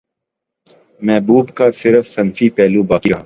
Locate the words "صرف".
1.71-2.07